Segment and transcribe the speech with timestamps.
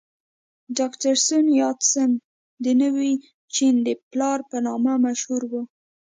[0.77, 2.09] ډاکټر سون یات سن
[2.63, 3.11] د نوي
[3.53, 5.53] چین د پلار په نامه مشهور و.